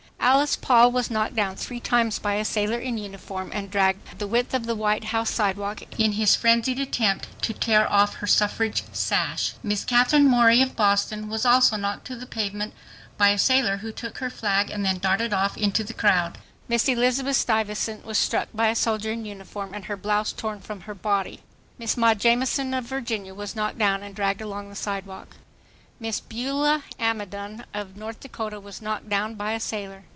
[0.23, 4.27] Alice Paul was knocked down three times by a sailor in uniform and dragged the
[4.27, 8.83] width of the White House sidewalk in his frenzied attempt to tear off leer suffrage
[8.93, 9.53] sash.
[9.63, 12.75] Miss Katharine Morey of Boston was also knocked to the pavement
[13.17, 16.37] by a sailor, who took her flag and then darted off into the crowd.
[16.69, 20.81] Miss Elizabeth Stuyvesant was struck by a soldier in uniform and her blouse torn from
[20.81, 21.41] her body.
[21.79, 25.35] Miss Maud Jamison of Virginia was knocked down and dragged along the sidewalk.
[25.99, 30.03] Miss Beulah Amidon of North Dakota was knocked down by a sailor.